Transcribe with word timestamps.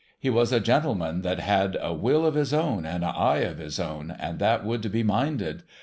He 0.19 0.31
was 0.31 0.51
a 0.51 0.59
gentleman 0.59 1.21
that 1.21 1.39
had 1.39 1.77
a 1.79 1.93
will 1.93 2.25
of 2.25 2.33
his 2.33 2.55
own 2.55 2.87
and 2.87 3.03
a 3.03 3.09
eye 3.09 3.41
of 3.41 3.59
his 3.59 3.79
own, 3.79 4.09
and 4.09 4.39
that 4.39 4.65
would 4.65 4.91
be 4.91 5.03
minded. 5.03 5.61